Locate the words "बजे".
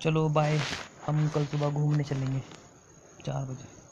3.44-3.79